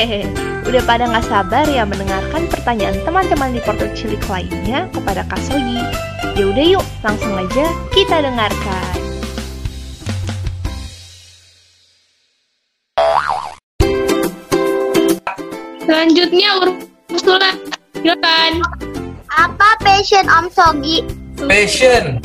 [0.00, 0.24] Hehehe,
[0.68, 5.76] udah pada nggak sabar ya mendengarkan pertanyaan teman-teman di portal cilik lainnya kepada Kak Sogi.
[6.40, 8.96] Ya udah yuk, langsung aja kita dengarkan.
[15.84, 16.48] Selanjutnya
[17.12, 17.52] Ursula,
[18.00, 18.64] silakan.
[19.28, 21.04] Apa passion Om Sogi?
[21.44, 22.24] Passion.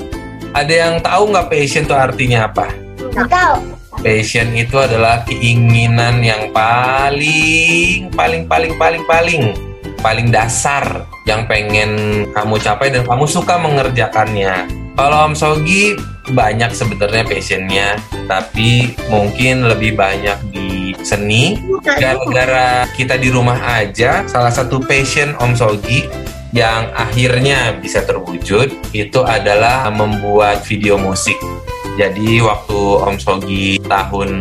[0.55, 2.71] Ada yang tahu nggak passion itu artinya apa?
[3.11, 3.74] Nggak tahu.
[4.05, 9.43] Passion itu adalah keinginan yang paling, paling, paling, paling, paling,
[9.97, 14.69] paling dasar yang pengen kamu capai dan kamu suka mengerjakannya.
[14.93, 15.97] Kalau Om Sogi
[16.29, 17.97] banyak sebenarnya passionnya,
[18.29, 21.57] tapi mungkin lebih banyak di seni.
[21.81, 26.05] Gara-gara kita di rumah aja, salah satu passion Om Sogi
[26.53, 31.41] yang akhirnya bisa terwujud itu adalah membuat video musik.
[31.95, 34.35] Jadi waktu Om Sogi tahun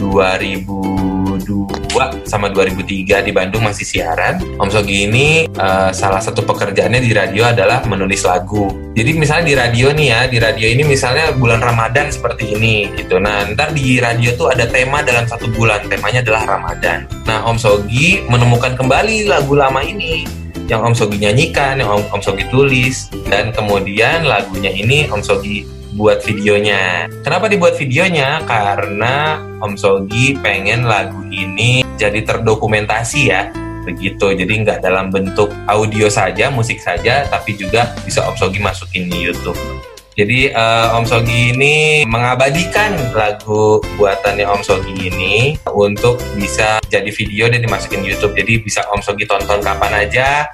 [0.00, 1.44] 2002
[2.24, 7.52] sama 2003 di Bandung masih siaran, Om Sogi ini uh, salah satu pekerjaannya di radio
[7.52, 8.72] adalah menulis lagu.
[8.96, 13.20] Jadi misalnya di radio nih ya, di radio ini misalnya bulan Ramadan seperti ini gitu.
[13.20, 17.04] Nah ntar di radio tuh ada tema dalam satu bulan, temanya adalah Ramadan.
[17.28, 20.24] Nah Om Sogi menemukan kembali lagu lama ini
[20.64, 25.79] yang Om Sogi nyanyikan, yang Om, Om Sogi tulis, dan kemudian lagunya ini Om Sogi
[25.94, 27.10] buat videonya.
[27.22, 28.42] Kenapa dibuat videonya?
[28.46, 36.04] Karena Om Sogi pengen lagu ini jadi terdokumentasi ya begitu jadi nggak dalam bentuk audio
[36.12, 39.56] saja musik saja tapi juga bisa Om Sogi masukin di YouTube
[40.20, 47.48] jadi uh, Om Sogi ini mengabadikan lagu buatannya Om Sogi ini untuk bisa jadi video
[47.48, 48.36] dan dimasukin di YouTube.
[48.36, 50.44] Jadi bisa Om Sogi tonton kapan aja.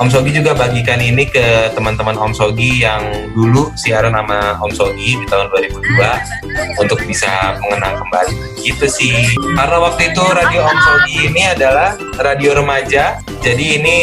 [0.00, 3.02] Om Sogi juga bagikan ini ke teman-teman Om Sogi yang
[3.36, 8.34] dulu siaran sama Om Sogi di tahun 2002 untuk bisa mengenang kembali.
[8.62, 9.36] Gitu sih.
[9.36, 13.20] Karena waktu itu radio Om Sogi ini adalah radio remaja.
[13.42, 13.96] Jadi ini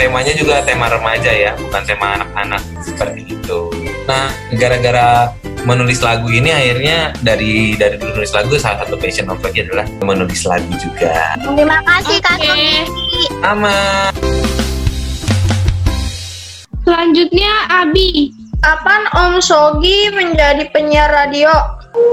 [0.00, 3.68] temanya juga tema remaja ya, bukan tema anak-anak seperti itu.
[4.08, 5.30] Nah, gara-gara
[5.62, 10.72] menulis lagu ini akhirnya dari dari menulis lagu salah satu passion of adalah menulis lagu
[10.80, 11.38] juga.
[11.38, 12.46] Terima kasih Kak Oke.
[12.50, 12.72] Sogi.
[13.38, 13.76] Sama.
[16.82, 18.34] Selanjutnya Abi.
[18.62, 21.50] Kapan Om Sogi menjadi penyiar radio?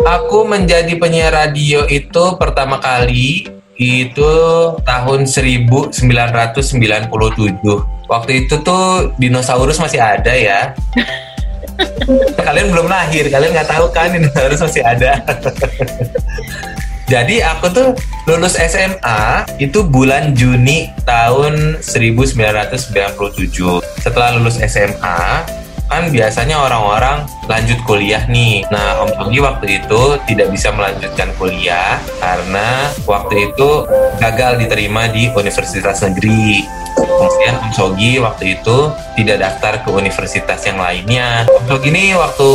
[0.05, 3.45] Aku menjadi penyiar radio itu pertama kali
[3.77, 4.33] itu
[4.81, 5.93] tahun 1997.
[8.09, 10.73] Waktu itu tuh dinosaurus masih ada ya.
[12.49, 15.21] kalian belum lahir, kalian nggak tahu kan dinosaurus masih ada.
[17.09, 17.89] Jadi aku tuh
[18.29, 23.81] lulus SMA itu bulan Juni tahun 1997.
[24.05, 25.41] Setelah lulus SMA,
[25.89, 28.61] kan biasanya orang-orang lanjut kuliah nih.
[28.69, 33.89] Nah, Om Sogi waktu itu tidak bisa melanjutkan kuliah karena waktu itu
[34.21, 36.61] gagal diterima di universitas negeri.
[37.05, 38.77] Kemudian Om Sogi waktu itu
[39.15, 41.47] tidak daftar ke universitas yang lainnya.
[41.47, 42.49] Om Sogi ini waktu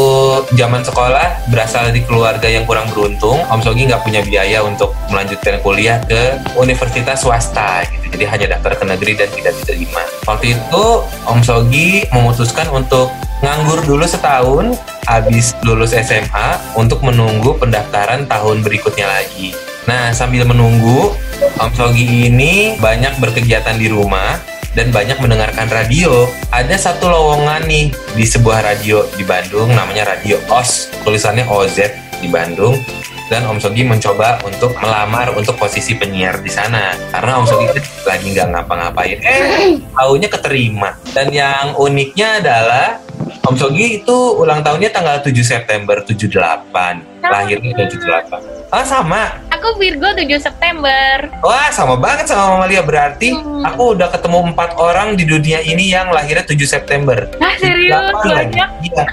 [0.56, 3.41] zaman sekolah berasal dari keluarga yang kurang beruntung.
[3.49, 8.15] Om Sogi nggak punya biaya untuk melanjutkan kuliah ke universitas swasta gitu.
[8.15, 10.03] Jadi hanya daftar ke negeri dan tidak diterima.
[10.28, 10.84] Waktu itu
[11.27, 13.10] Om Sogi memutuskan untuk
[13.44, 14.72] nganggur dulu setahun
[15.04, 19.53] habis lulus SMA untuk menunggu pendaftaran tahun berikutnya lagi.
[19.84, 21.12] Nah, sambil menunggu,
[21.61, 24.41] Om Sogi ini banyak berkegiatan di rumah
[24.72, 26.25] dan banyak mendengarkan radio.
[26.49, 31.78] Ada satu lowongan nih di sebuah radio di Bandung namanya Radio OS, tulisannya OZ
[32.19, 32.81] di Bandung.
[33.25, 36.93] Dan Om Sogi mencoba untuk melamar untuk posisi penyiar di sana.
[37.09, 39.16] Karena Om Sogi itu lagi nggak ngapa-ngapain.
[39.21, 40.93] Eh, taunya keterima.
[41.09, 43.01] Dan yang uniknya adalah
[43.49, 47.25] Om Sogi itu ulang tahunnya tanggal 7 September 78.
[47.25, 48.63] Lahirnya 78.
[48.74, 49.38] Ah, sama.
[49.54, 51.30] Aku Virgo 7 September.
[51.40, 52.82] Wah, sama banget sama Mama Lia.
[52.82, 53.62] Berarti Hmm.
[53.62, 57.30] aku udah ketemu empat orang di dunia ini yang lahirnya 7 September.
[57.38, 57.94] Ah, serius?
[58.18, 58.68] Banyak?
[58.82, 59.04] Iya.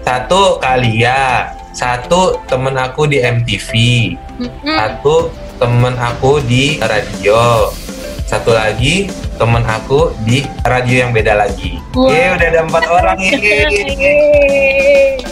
[0.00, 3.70] Satu Kalia, satu temen aku di MTV,
[4.38, 4.78] Mm-mm.
[4.78, 5.26] satu
[5.58, 7.68] temen aku di radio,
[8.24, 11.82] satu lagi temen aku di radio yang beda lagi.
[11.98, 12.14] Wah.
[12.14, 13.50] Ye, udah ada empat orang ini.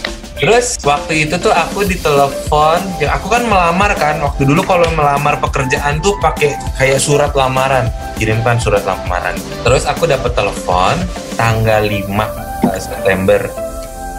[0.39, 4.23] Terus waktu itu tuh aku ditelepon, ya aku kan melamar kan.
[4.23, 7.91] Waktu dulu kalau melamar pekerjaan tuh pakai kayak surat lamaran,
[8.23, 9.35] kirimkan surat lamaran.
[9.67, 10.95] Terus aku dapat telepon
[11.35, 12.31] tanggal 5
[12.79, 13.51] September.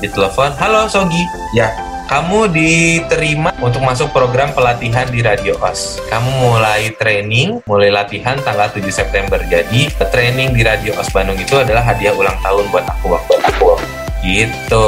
[0.04, 1.24] Ditelepon, "Halo Sogi."
[1.56, 1.72] Ya,
[2.12, 6.04] kamu diterima untuk masuk program pelatihan di Radio OS.
[6.12, 9.40] Kamu mulai training, mulai latihan tanggal 7 September.
[9.48, 13.99] Jadi, training di Radio OS Bandung itu adalah hadiah ulang tahun buat aku waktu aku
[14.26, 14.88] gitu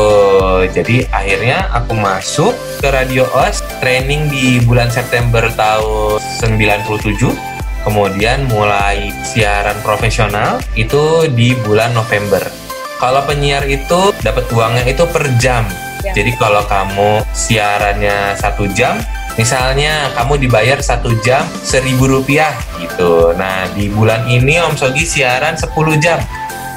[0.71, 2.51] jadi akhirnya aku masuk
[2.83, 7.51] ke Radio OS training di bulan September tahun 97
[7.81, 12.41] Kemudian mulai siaran profesional itu di bulan November.
[13.01, 15.65] Kalau penyiar itu dapat uangnya itu per jam.
[16.05, 16.13] Ya.
[16.13, 19.01] Jadi kalau kamu siarannya satu jam,
[19.33, 23.33] misalnya kamu dibayar satu jam seribu rupiah gitu.
[23.33, 26.21] Nah di bulan ini Om Sogi siaran 10 jam,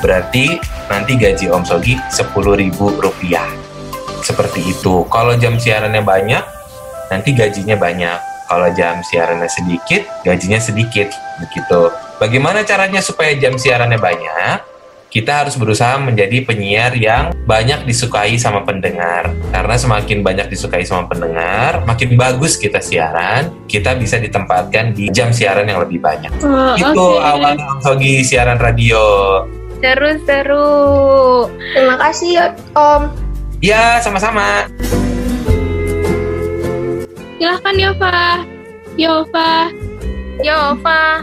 [0.01, 0.57] berarti
[0.89, 3.47] nanti gaji Om Sogi sepuluh ribu rupiah.
[4.25, 5.05] Seperti itu.
[5.13, 6.45] Kalau jam siarannya banyak,
[7.13, 8.19] nanti gajinya banyak.
[8.45, 11.13] Kalau jam siarannya sedikit, gajinya sedikit.
[11.41, 11.93] Begitu.
[12.21, 14.59] Bagaimana caranya supaya jam siarannya banyak?
[15.15, 19.31] Kita harus berusaha menjadi penyiar yang banyak disukai sama pendengar.
[19.55, 25.31] Karena semakin banyak disukai sama pendengar, makin bagus kita siaran, kita bisa ditempatkan di jam
[25.31, 26.35] siaran yang lebih banyak.
[26.43, 28.99] Oh, Itu awalnya Om Sogi siaran radio.
[29.85, 31.45] Seru-seru.
[31.77, 33.13] Terima kasih ya, Om.
[33.61, 34.65] Ya, sama-sama.
[37.37, 38.41] Silahkan Yova.
[38.97, 39.69] Yova.
[40.41, 41.21] Yova.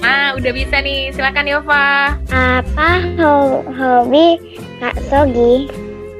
[0.00, 1.12] Ah, udah bisa nih.
[1.12, 2.16] Silakan Yova.
[2.32, 4.40] Apa ho- hobi
[4.80, 5.68] Kak Sogi?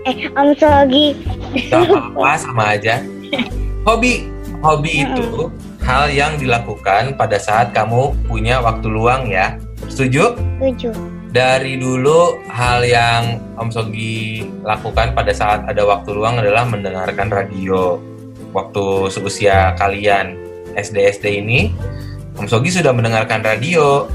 [0.05, 1.17] Eh, Om Sogi.
[1.73, 3.01] Gak apa-apa, sama aja.
[3.89, 4.29] Hobi,
[4.61, 5.49] hobi itu
[5.81, 9.57] hal yang dilakukan pada saat kamu punya waktu luang ya.
[9.89, 10.37] Setuju?
[10.61, 11.18] Tujuh.
[11.29, 18.01] Dari dulu hal yang Om Sogi lakukan pada saat ada waktu luang adalah mendengarkan radio.
[18.57, 20.41] Waktu seusia kalian
[20.73, 21.69] SD-SD ini,
[22.41, 24.09] Om Sogi sudah mendengarkan radio.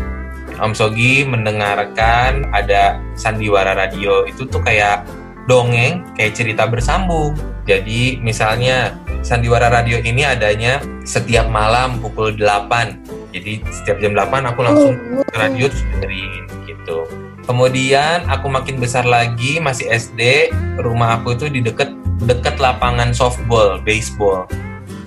[0.57, 5.05] Om Sogi mendengarkan ada sandiwara radio itu tuh kayak
[5.45, 7.37] dongeng, kayak cerita bersambung.
[7.69, 13.29] Jadi misalnya sandiwara radio ini adanya setiap malam pukul 8.
[13.37, 14.93] Jadi setiap jam 8 aku langsung
[15.29, 16.52] ke radio terus dengerin
[16.83, 17.07] gitu.
[17.47, 20.51] Kemudian aku makin besar lagi masih SD,
[20.83, 21.95] rumah aku itu di deket
[22.27, 24.43] deket lapangan softball, baseball.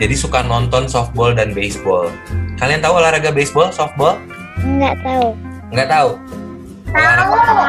[0.00, 2.08] Jadi suka nonton softball dan baseball.
[2.56, 4.16] Kalian tahu olahraga baseball, softball?
[4.60, 5.36] Enggak tahu.
[5.72, 6.10] Nggak tahu?
[6.92, 7.68] Olahraga,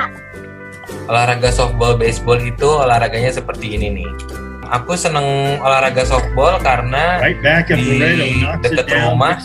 [1.08, 4.10] olahraga softball, baseball itu olahraganya seperti ini nih.
[4.68, 9.40] Aku seneng olahraga softball karena Right back Di dekat rumah,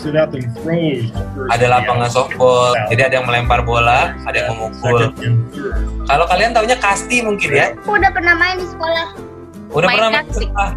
[1.47, 2.75] ada lapangan softball.
[2.91, 5.11] Jadi ada yang melempar bola, ada yang memukul.
[6.03, 7.71] Kalau kalian taunya kasti mungkin ya?
[7.79, 9.07] Aku udah pernah main di sekolah.
[9.73, 10.45] Udah Main pernah kasti.
[10.51, 10.71] main?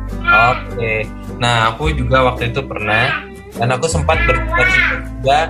[0.56, 0.94] Oke.
[1.36, 3.28] Nah, aku juga waktu itu pernah
[3.58, 5.40] dan aku sempat bercita-cita juga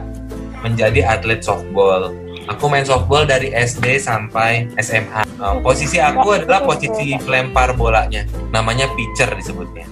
[0.64, 2.10] menjadi atlet softball.
[2.46, 5.26] Aku main softball dari SD sampai SMA.
[5.36, 8.22] Nah, posisi aku adalah posisi pelempar bolanya.
[8.54, 9.86] Namanya pitcher disebutnya.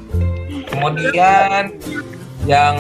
[0.71, 1.75] Kemudian
[2.47, 2.77] yang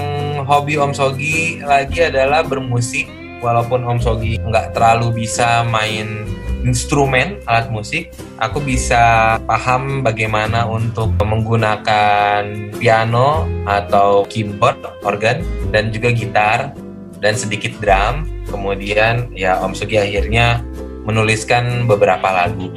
[0.47, 3.11] hobi Om Sogi lagi adalah bermusik.
[3.43, 6.25] Walaupun Om Sogi nggak terlalu bisa main
[6.65, 8.09] instrumen alat musik,
[8.41, 16.73] aku bisa paham bagaimana untuk menggunakan piano atau keyboard, organ, dan juga gitar
[17.21, 18.34] dan sedikit drum.
[18.55, 20.63] Kemudian ya Om Sugi akhirnya
[21.03, 22.71] menuliskan beberapa lagu.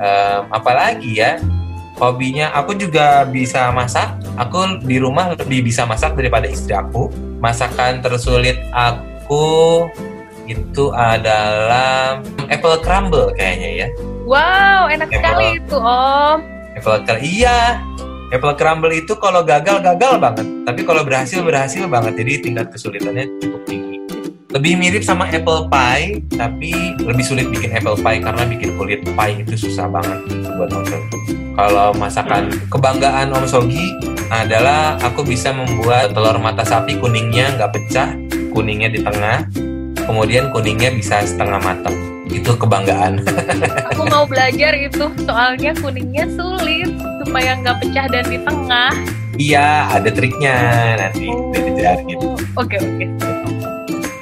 [0.00, 1.36] Em, apalagi ya
[2.00, 4.16] hobinya aku juga bisa masak.
[4.40, 7.12] Aku di rumah lebih bisa masak daripada istri aku.
[7.44, 9.84] Masakan tersulit aku
[10.48, 13.88] itu adalah apple crumble kayaknya ya.
[14.24, 15.16] Wow, enak Apple.
[15.20, 16.38] sekali itu Om.
[16.80, 17.60] Apple crumble iya.
[18.30, 22.14] Apple crumble itu kalau gagal gagal banget, tapi kalau berhasil berhasil banget.
[22.14, 23.89] Jadi tingkat kesulitannya cukup tinggi.
[24.50, 29.46] Lebih mirip sama apple pie, tapi lebih sulit bikin apple pie karena bikin kulit pie
[29.46, 30.26] itu susah banget
[30.58, 31.38] buat Om Sogi.
[31.54, 33.94] Kalau masakan kebanggaan Om Sogi
[34.26, 38.10] adalah aku bisa membuat telur mata sapi kuningnya nggak pecah,
[38.50, 39.46] kuningnya di tengah,
[40.02, 41.94] kemudian kuningnya bisa setengah matang.
[42.26, 43.22] Itu kebanggaan.
[43.94, 46.90] Aku mau belajar itu, soalnya kuningnya sulit
[47.22, 48.90] supaya nggak pecah dan di tengah.
[49.38, 50.58] iya, ada triknya
[50.98, 52.18] nanti diajarin.
[52.58, 53.06] Oke oke.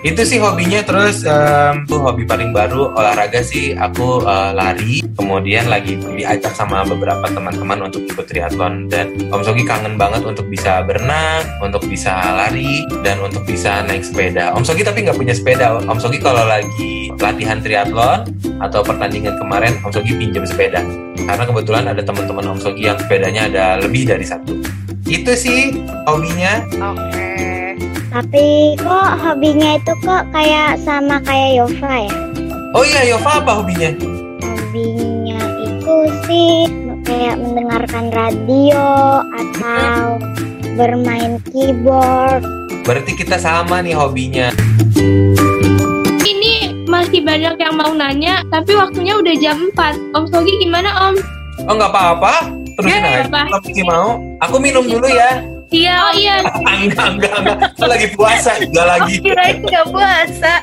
[0.07, 3.75] Itu sih hobinya terus em, tuh hobi paling baru olahraga sih.
[3.75, 8.87] Aku eh, lari kemudian lagi diajak sama beberapa teman-teman untuk ikut triathlon.
[8.87, 14.07] Dan Om Sogi kangen banget untuk bisa berenang untuk bisa lari dan untuk bisa naik
[14.07, 14.55] sepeda.
[14.55, 15.83] Om Sogi tapi nggak punya sepeda.
[15.83, 18.23] Om Sogi kalau lagi latihan triathlon
[18.63, 20.83] atau pertandingan kemarin Om Sogi pinjam sepeda.
[21.19, 24.55] Karena kebetulan ada teman-teman Om Sogi yang sepedanya ada lebih dari satu.
[25.09, 25.75] Itu sih
[26.07, 26.63] hobinya.
[26.95, 27.28] Oke.
[28.09, 28.47] Tapi
[28.77, 32.13] kok hobinya itu kok kayak sama kayak Yova ya?
[32.71, 33.91] oh iya Yova apa hobinya
[34.41, 36.69] Hobinya itu sih
[37.03, 38.85] kayak mendengarkan radio
[39.25, 40.21] atau
[40.75, 42.45] bermain keyboard.
[42.85, 44.53] Berarti kita sama nih hobinya.
[46.21, 46.55] Ini
[46.87, 50.15] masih banyak yang mau nanya, tapi waktunya udah jam 4.
[50.15, 51.15] Om Sogi gimana Om?
[51.67, 52.35] Oh nggak apa-apa,
[52.77, 53.27] terusin Ya, aja.
[53.27, 53.41] apa?
[53.51, 55.43] Kalau mau, aku minum dulu ya.
[55.69, 56.35] Iya, oh iya.
[56.65, 57.59] enggak, enggak, enggak.
[57.77, 59.15] Aku lagi puasa, enggak lagi.
[59.21, 60.55] Kirain nggak puasa.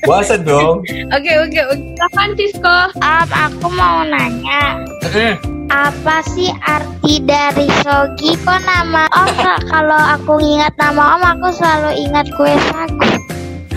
[0.00, 0.80] Puasa dong.
[1.12, 1.80] Oke, oke, oke.
[2.00, 2.78] Kapan Sisko?
[2.96, 4.80] Um, aku mau nanya,
[5.14, 5.36] Mm.
[5.70, 8.34] apa sih arti dari sogi?
[8.40, 13.08] Kok nama Om Kak, kalau aku ingat nama Om, aku selalu ingat kue sagu.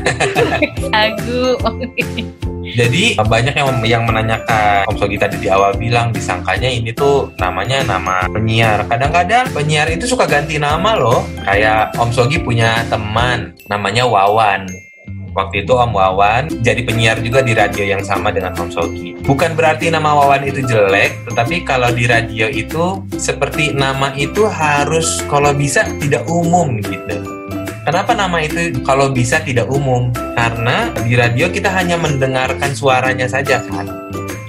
[0.87, 1.43] Sagu.
[2.75, 7.85] Jadi banyak yang yang menanyakan Om Sogi tadi di awal bilang disangkanya ini tuh namanya
[7.85, 8.83] nama penyiar.
[8.89, 11.23] Kadang-kadang penyiar itu suka ganti nama loh.
[11.45, 14.67] Kayak Om Sogi punya teman namanya Wawan.
[15.37, 19.13] Waktu itu Om Wawan jadi penyiar juga di radio yang sama dengan Om Sogi.
[19.21, 25.21] Bukan berarti nama Wawan itu jelek, tetapi kalau di radio itu seperti nama itu harus
[25.29, 27.36] kalau bisa tidak umum gitu.
[27.87, 30.11] Kenapa nama itu kalau bisa tidak umum?
[30.35, 33.87] Karena di radio kita hanya mendengarkan suaranya saja kan.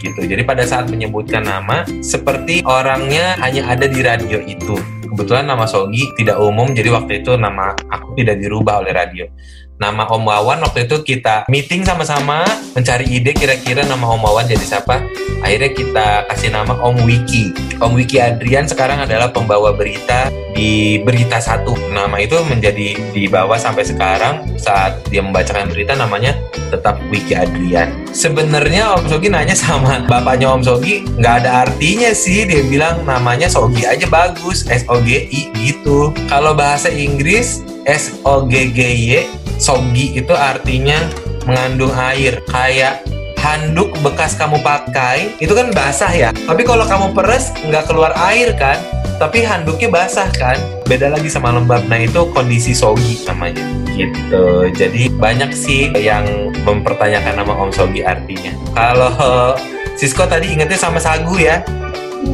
[0.02, 0.26] Gitu.
[0.26, 4.74] Jadi pada saat menyebutkan nama, seperti orangnya hanya ada di radio itu.
[5.06, 9.30] Kebetulan nama Sogi tidak umum, jadi waktu itu nama aku tidak dirubah oleh radio.
[9.78, 12.42] Nama Om Wawan waktu itu kita meeting sama-sama
[12.74, 15.06] mencari ide kira-kira nama Om Wawan jadi siapa.
[15.38, 17.54] Akhirnya kita kasih nama Om Wiki.
[17.78, 21.78] Om Wiki Adrian sekarang adalah pembawa berita di Berita Satu.
[21.94, 26.34] Nama itu menjadi dibawa sampai sekarang saat dia membacakan berita namanya
[26.74, 27.94] tetap Wiki Adrian.
[28.10, 32.50] Sebenarnya Om Sogi nanya sama bapaknya Om Sogi, nggak ada artinya sih.
[32.50, 36.10] Dia bilang namanya Sogi aja bagus, S O G I gitu.
[36.26, 39.10] Kalau bahasa Inggris S O G G Y,
[39.58, 40.96] Sogi itu artinya
[41.44, 42.40] mengandung air.
[42.46, 43.04] Kayak
[43.38, 46.30] handuk bekas kamu pakai itu kan basah ya.
[46.34, 48.78] Tapi kalau kamu peres nggak keluar air kan?
[49.18, 50.54] Tapi handuknya basah kan?
[50.86, 51.82] Beda lagi sama lembab.
[51.90, 53.66] Nah itu kondisi sogi namanya.
[53.98, 54.70] Gitu.
[54.78, 58.54] Jadi banyak sih yang mempertanyakan nama Om Sogi artinya.
[58.78, 59.58] Kalau
[59.98, 61.58] Sisko tadi ingetnya sama sagu ya.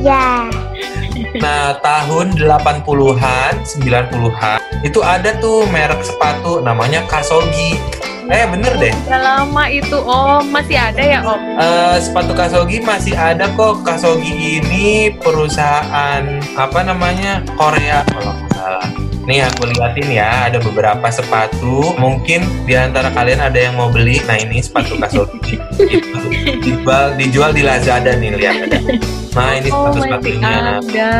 [0.04, 0.45] Ya,
[1.38, 7.78] Nah, tahun 80-an, 90-an itu ada tuh merek sepatu namanya Kasogi.
[8.25, 8.92] Eh, bener deh.
[9.04, 11.40] Udah lama itu Om, masih ada ya Om?
[11.61, 13.85] Eh, sepatu Kasogi masih ada kok.
[13.85, 16.25] Kasogi ini perusahaan
[16.56, 18.88] apa namanya Korea kalau nggak salah.
[19.25, 21.97] Nih aku liatin ya, ada beberapa sepatu.
[22.00, 24.25] Mungkin di antara kalian ada yang mau beli.
[24.25, 25.61] Nah ini sepatu Kasogi.
[26.64, 28.78] Dijual, dijual di Lazada nih lihat ada.
[29.35, 31.11] Nah ini Oh, sepatu masih sepatunya ada.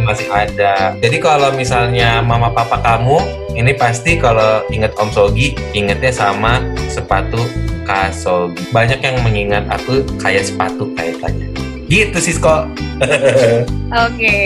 [0.00, 0.74] masih ada.
[0.96, 3.18] Jadi kalau misalnya mama papa kamu
[3.52, 7.42] ini pasti kalau inget Om Sogi ingetnya sama sepatu
[7.82, 8.62] Kasogi.
[8.70, 11.50] Banyak yang mengingat aku kayak sepatu kaitannya.
[11.90, 12.70] Gitu Sisko.
[13.90, 14.38] Oke.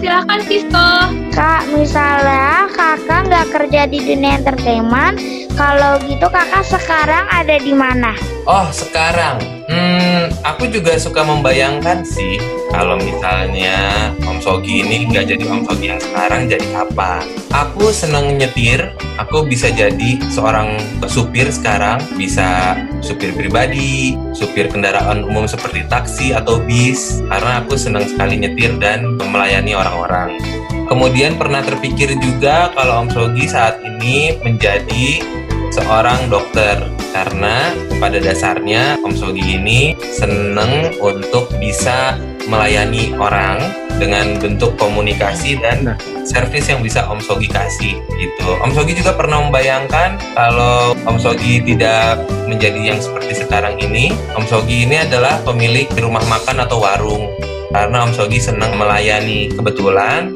[0.00, 0.88] Silakan Sisko.
[1.38, 5.22] Kak, misalnya kakak nggak kerja di dunia entertainment,
[5.54, 8.10] kalau gitu kakak sekarang ada di mana?
[8.42, 9.38] Oh sekarang,
[9.70, 12.42] hmm, aku juga suka membayangkan sih
[12.74, 17.22] kalau misalnya Om Sogi ini nggak jadi Om Sogi yang sekarang jadi apa?
[17.54, 18.90] Aku seneng nyetir,
[19.22, 20.74] aku bisa jadi seorang
[21.06, 28.10] supir sekarang, bisa supir pribadi, supir kendaraan umum seperti taksi atau bis, karena aku senang
[28.10, 30.57] sekali nyetir dan melayani orang-orang.
[30.88, 35.20] Kemudian pernah terpikir juga kalau Om Sogi saat ini menjadi
[35.68, 36.80] seorang dokter.
[37.12, 42.16] Karena pada dasarnya Om Sogi ini seneng untuk bisa
[42.48, 43.60] melayani orang
[44.00, 48.48] dengan bentuk komunikasi dan servis yang bisa Om Sogi kasih gitu.
[48.64, 54.44] Om Sogi juga pernah membayangkan kalau Om Sogi tidak menjadi yang seperti sekarang ini, Om
[54.48, 57.28] Sogi ini adalah pemilik rumah makan atau warung
[57.72, 59.52] karena Om Sogi senang melayani.
[59.52, 60.34] Kebetulan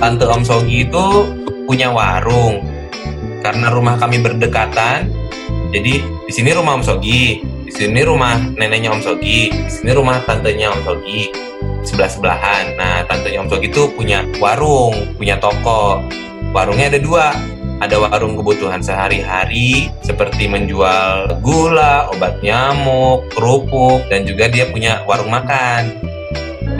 [0.00, 1.06] tante Om Sogi itu
[1.64, 2.64] punya warung
[3.40, 5.08] karena rumah kami berdekatan.
[5.70, 10.18] Jadi di sini rumah Om Sogi, di sini rumah neneknya Om Sogi, di sini rumah
[10.26, 11.30] tantenya Om Sogi
[11.86, 12.74] sebelah sebelahan.
[12.74, 16.02] Nah tantenya Om Sogi itu punya warung, punya toko.
[16.50, 17.30] Warungnya ada dua,
[17.78, 25.30] ada warung kebutuhan sehari-hari seperti menjual gula, obat nyamuk, kerupuk, dan juga dia punya warung
[25.30, 26.10] makan.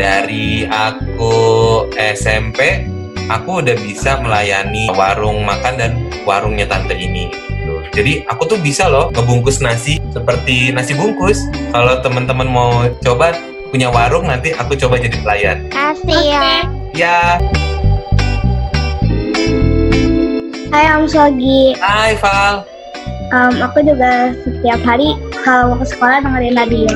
[0.00, 1.36] Dari aku
[1.92, 2.88] SMP,
[3.28, 5.92] aku udah bisa melayani warung makan dan
[6.24, 7.28] warungnya tante ini.
[7.28, 7.84] gitu.
[7.92, 11.44] Jadi aku tuh bisa loh ngebungkus nasi seperti nasi bungkus.
[11.68, 13.36] Kalau teman-teman mau coba
[13.68, 15.68] punya warung nanti aku coba jadi pelayan.
[15.68, 16.48] Kasih ya.
[16.96, 17.36] Ya,
[20.72, 22.64] Hai Om Sogi, hai Val.
[23.36, 26.90] Em, aku juga setiap hari kalau mau ke sekolah dengerin radio.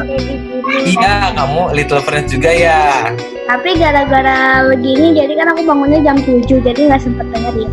[0.84, 3.12] Iya, kamu Little Friends juga ya.
[3.44, 7.70] Tapi gara-gara begini jadi kan aku bangunnya jam 7 jadi nggak sempet dengerin.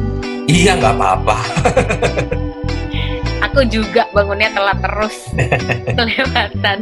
[0.47, 1.37] Iya, nggak apa-apa.
[3.51, 5.15] Aku juga bangunnya telat terus.
[5.97, 6.77] Kelewatan.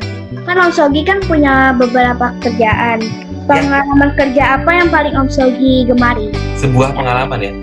[0.46, 3.02] Kan Om Sogi kan punya beberapa kerjaan.
[3.50, 6.30] Pengalaman kerja apa yang paling Om Sogi gemari?
[6.60, 7.54] sebuah pengalaman ya.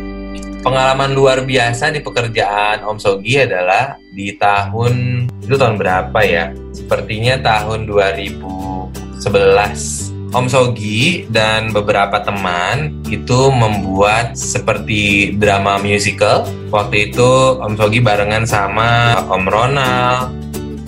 [0.66, 6.50] Pengalaman luar biasa di pekerjaan Om Sogi adalah di tahun itu tahun berapa ya?
[6.74, 9.22] Sepertinya tahun 2011.
[10.34, 16.50] Om Sogi dan beberapa teman itu membuat seperti drama musical.
[16.74, 20.34] Waktu itu Om Sogi barengan sama Om Ronald,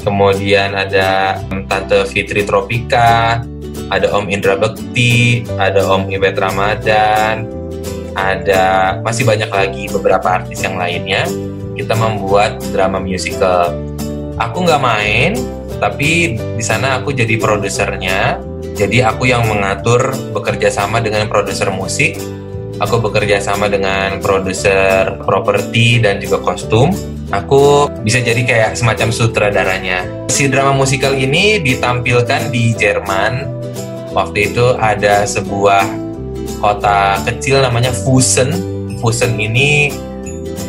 [0.03, 1.39] kemudian ada
[1.71, 3.47] Tante Fitri Tropika,
[3.95, 7.58] ada Om Indra Bekti, ada Om Ibet Ramadan,
[8.19, 11.25] ada masih banyak lagi beberapa artis yang lainnya.
[11.79, 13.71] Kita membuat drama musical.
[14.39, 15.39] Aku nggak main,
[15.79, 18.43] tapi di sana aku jadi produsernya.
[18.75, 22.19] Jadi aku yang mengatur bekerja sama dengan produser musik.
[22.79, 26.95] Aku bekerja sama dengan produser properti dan juga kostum.
[27.35, 30.07] Aku bisa jadi kayak semacam sutradaranya.
[30.31, 33.59] Si drama musikal ini ditampilkan di Jerman.
[34.15, 36.08] Waktu itu ada sebuah
[36.57, 38.51] kota kecil namanya Fusen.
[38.99, 39.93] Fusen ini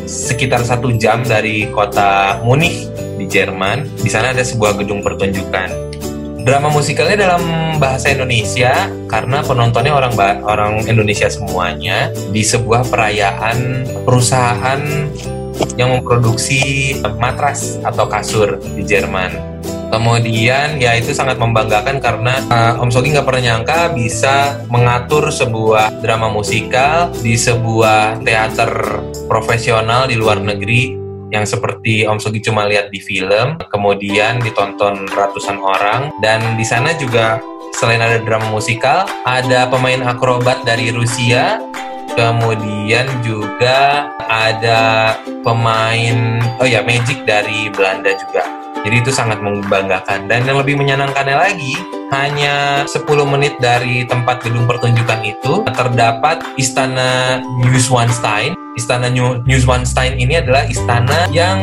[0.06, 3.88] sekitar satu jam dari kota Munich di Jerman.
[3.98, 5.90] Di sana ada sebuah gedung pertunjukan.
[6.40, 10.14] Drama musikalnya dalam bahasa Indonesia karena penontonnya orang
[10.48, 14.80] orang Indonesia semuanya di sebuah perayaan perusahaan
[15.76, 19.49] yang memproduksi matras atau kasur di Jerman.
[19.90, 25.98] Kemudian ya itu sangat membanggakan karena uh, Om Sogi nggak pernah nyangka bisa mengatur sebuah
[26.06, 30.94] drama musikal di sebuah teater profesional di luar negeri.
[31.30, 36.14] Yang seperti Om Sogi cuma lihat di film, kemudian ditonton ratusan orang.
[36.22, 37.42] Dan di sana juga
[37.78, 41.62] selain ada drama musikal, ada pemain akrobat dari Rusia,
[42.18, 45.14] kemudian juga ada
[45.46, 48.59] pemain oh ya magic dari Belanda juga.
[48.86, 50.32] Jadi itu sangat membanggakan.
[50.32, 51.76] Dan yang lebih menyenangkannya lagi,
[52.10, 58.58] hanya 10 menit dari tempat gedung pertunjukan itu terdapat Istana Neuschwanstein.
[58.80, 59.12] Istana
[59.46, 61.60] Neuschwanstein ini adalah istana yang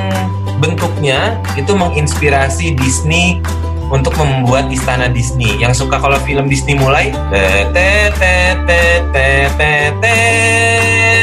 [0.61, 3.41] bentuknya itu menginspirasi Disney
[3.89, 5.57] untuk membuat istana Disney.
[5.57, 7.11] Yang suka kalau film Disney mulai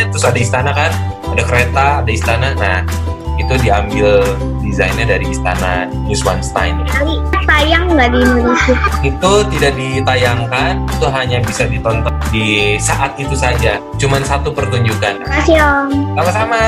[0.09, 0.91] terus ada istana kan,
[1.29, 2.57] ada kereta, ada istana.
[2.57, 2.81] Nah,
[3.41, 4.21] itu diambil
[4.61, 8.75] desainnya dari istana Neuschwanstein ya Kali tayang nggak di Indonesia?
[9.03, 13.77] itu tidak ditayangkan, itu hanya bisa ditonton di saat itu saja.
[13.99, 15.21] Cuman satu pertunjukan.
[15.27, 15.89] Makasih Om.
[16.17, 16.59] Sama-sama.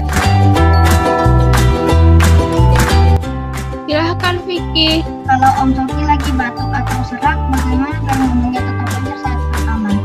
[3.86, 5.02] Silahkan Vicky.
[5.26, 9.96] Kalau Om Sogi lagi batuk atau serak, bagaimana cara ngomongnya tetap lancar saat rekaman?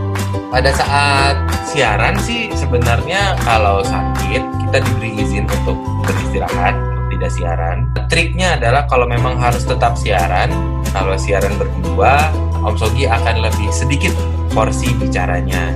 [0.51, 1.37] Pada saat
[1.69, 3.85] siaran sih sebenarnya kalau
[4.31, 5.75] sakit kita diberi izin untuk
[6.07, 7.77] beristirahat, untuk tidak siaran.
[8.07, 10.55] Triknya adalah kalau memang harus tetap siaran,
[10.95, 12.31] kalau siaran berdua,
[12.63, 14.15] Om Sogi akan lebih sedikit
[14.55, 15.75] porsi bicaranya.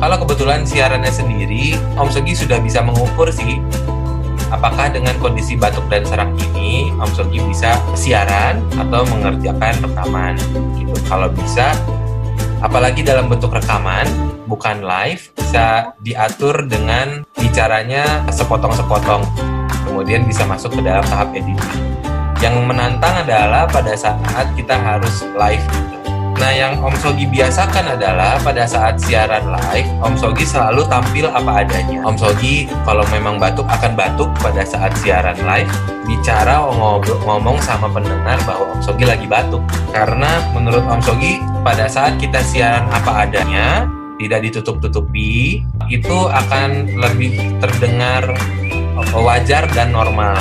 [0.00, 3.60] Kalau kebetulan siarannya sendiri, Om Sogi sudah bisa mengukur sih
[4.48, 10.40] apakah dengan kondisi batuk dan serak ini Om Sogi bisa siaran atau mengerjakan rekaman
[10.80, 10.96] gitu.
[11.04, 11.76] Kalau bisa
[12.64, 14.08] apalagi dalam bentuk rekaman
[14.44, 19.24] bukan live bisa diatur dengan bicaranya sepotong-sepotong
[19.84, 21.94] kemudian bisa masuk ke dalam tahap editing
[22.44, 25.64] yang menantang adalah pada saat kita harus live.
[26.34, 31.64] Nah, yang Om Sogi biasakan adalah pada saat siaran live, Om Sogi selalu tampil apa
[31.64, 32.04] adanya.
[32.04, 35.70] Om Sogi kalau memang batuk akan batuk pada saat siaran live,
[36.04, 39.62] bicara ngobrol, ngomong sama pendengar bahwa Om Sogi lagi batuk.
[39.94, 43.86] Karena menurut Om Sogi, pada saat kita siaran apa adanya,
[44.20, 48.34] tidak ditutup-tutupi, itu akan lebih terdengar
[49.14, 50.38] wajar dan normal.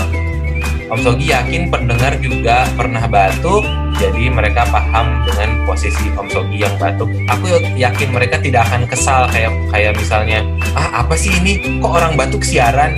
[0.94, 3.66] Om Sogi yakin pendengar juga pernah batuk,
[3.98, 7.10] jadi mereka paham dengan posisi Om Sogi yang batuk.
[7.34, 10.46] Aku yakin mereka tidak akan kesal kayak kayak misalnya,
[10.78, 11.82] ah apa sih ini?
[11.82, 12.94] Kok orang batuk siaran?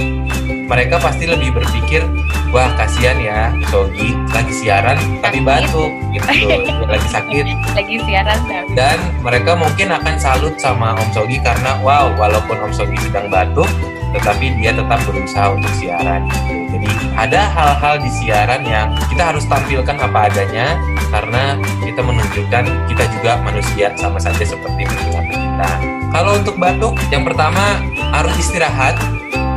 [0.66, 2.02] Mereka pasti lebih berpikir,
[2.50, 5.46] wah kasihan ya Sogi lagi siaran tapi Sakit.
[5.46, 7.44] batuk gitu, Dia lagi sakit.
[7.78, 12.74] Lagi siaran tapi Dan mereka mungkin akan salut sama Om Sogi karena wow, walaupun Om
[12.74, 13.70] Sogi sedang batuk,
[14.18, 16.26] tetapi dia tetap berusaha untuk siaran.
[16.34, 16.54] gitu.
[16.76, 20.76] Jadi ada hal-hal di siaran yang kita harus tampilkan apa adanya
[21.14, 25.72] karena kita menunjukkan kita juga manusia sama saja seperti kita.
[26.12, 27.80] Kalau untuk batuk, yang pertama
[28.12, 28.96] harus istirahat.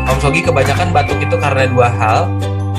[0.09, 2.33] Om Sogi kebanyakan batuk itu karena dua hal,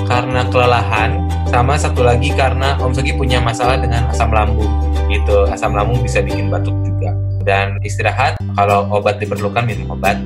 [0.09, 4.69] karena kelelahan, sama satu lagi karena Om Sogi punya masalah dengan asam lambung.
[5.13, 7.13] Gitu, asam lambung bisa bikin batuk juga.
[7.45, 10.17] Dan istirahat, kalau obat diperlukan minum obat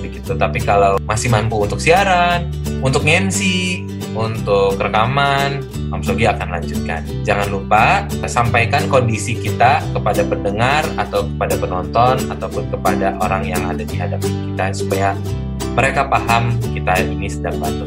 [0.00, 0.32] begitu.
[0.32, 2.48] Tapi kalau masih mampu untuk siaran,
[2.80, 3.44] untuk MC,
[4.16, 5.60] untuk rekaman,
[5.92, 7.04] Om Sogi akan lanjutkan.
[7.28, 13.84] Jangan lupa sampaikan kondisi kita kepada pendengar atau kepada penonton ataupun kepada orang yang ada
[13.84, 15.12] di hadapan kita supaya
[15.78, 17.86] mereka paham kita ini sedang batuk.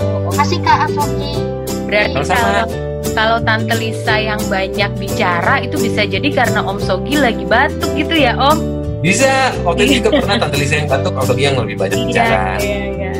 [0.00, 1.36] Oh, Makasih Kak Asoki.
[1.84, 2.40] berarti Sama-sama.
[2.40, 2.64] kalau
[3.12, 8.14] kalau Tante Lisa yang banyak bicara itu bisa jadi karena Om Sogi lagi batuk gitu
[8.16, 8.56] ya Om?
[9.00, 12.56] Bisa, waktu itu juga pernah Tante Lisa yang batuk, Om Sogi yang lebih banyak bicara.
[12.62, 13.12] iya, iya.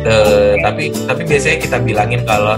[0.00, 2.56] Eh, tapi tapi biasanya kita bilangin kalau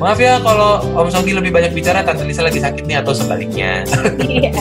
[0.00, 3.82] maaf ya kalau Om Sogi lebih banyak bicara Tante Lisa lagi sakit nih atau sebaliknya.
[4.20, 4.52] Iya.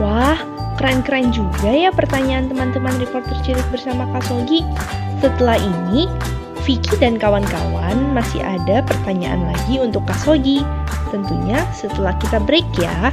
[0.00, 0.38] Wah,
[0.80, 4.64] keren-keren juga ya pertanyaan teman-teman reporter cilik bersama Kak Sogi.
[5.20, 6.08] Setelah ini,
[6.64, 10.64] Vicky dan kawan-kawan masih ada pertanyaan lagi untuk Kak Sogi.
[11.12, 13.12] Tentunya setelah kita break ya.